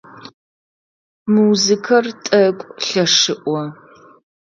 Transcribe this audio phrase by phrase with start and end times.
[1.33, 3.61] Музыкэр тӏэкӏу лъэшыӏо.